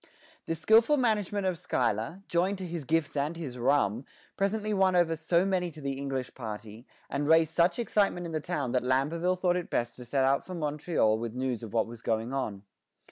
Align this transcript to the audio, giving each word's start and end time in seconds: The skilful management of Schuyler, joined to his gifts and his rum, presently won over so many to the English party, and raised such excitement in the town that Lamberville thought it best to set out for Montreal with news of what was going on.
The 0.47 0.55
skilful 0.55 0.97
management 0.97 1.45
of 1.45 1.59
Schuyler, 1.59 2.23
joined 2.27 2.57
to 2.57 2.65
his 2.65 2.85
gifts 2.85 3.15
and 3.15 3.37
his 3.37 3.59
rum, 3.59 4.03
presently 4.35 4.73
won 4.73 4.95
over 4.95 5.15
so 5.15 5.45
many 5.45 5.69
to 5.69 5.79
the 5.79 5.91
English 5.91 6.33
party, 6.33 6.87
and 7.07 7.27
raised 7.27 7.53
such 7.53 7.77
excitement 7.77 8.25
in 8.25 8.31
the 8.31 8.39
town 8.39 8.71
that 8.71 8.81
Lamberville 8.81 9.37
thought 9.37 9.57
it 9.57 9.69
best 9.69 9.95
to 9.97 10.05
set 10.05 10.25
out 10.25 10.43
for 10.43 10.55
Montreal 10.55 11.19
with 11.19 11.35
news 11.35 11.61
of 11.61 11.71
what 11.71 11.85
was 11.85 12.01
going 12.01 12.33
on. 12.33 12.63